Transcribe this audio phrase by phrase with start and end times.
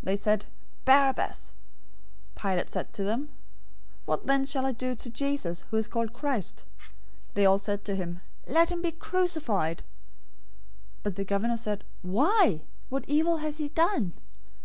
[0.00, 0.44] They said,
[0.84, 1.54] "Barabbas!"
[2.36, 3.30] 027:022 Pilate said to them,
[4.04, 6.64] "What then shall I do to Jesus, who is called Christ?"
[7.34, 9.78] They all said to him, "Let him be crucified!"
[11.00, 12.62] 027:023 But the governor said, "Why?
[12.90, 14.12] What evil has he done?"